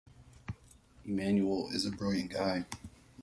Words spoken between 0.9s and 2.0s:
Immanuel is a